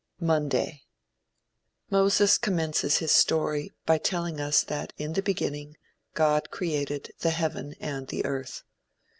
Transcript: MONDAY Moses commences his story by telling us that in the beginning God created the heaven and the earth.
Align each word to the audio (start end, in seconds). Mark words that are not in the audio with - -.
MONDAY 0.19 0.81
Moses 1.91 2.39
commences 2.39 2.97
his 2.97 3.11
story 3.11 3.71
by 3.85 3.99
telling 3.99 4.39
us 4.41 4.63
that 4.63 4.93
in 4.97 5.13
the 5.13 5.21
beginning 5.21 5.77
God 6.15 6.49
created 6.49 7.11
the 7.19 7.29
heaven 7.29 7.75
and 7.79 8.07
the 8.07 8.25
earth. 8.25 8.63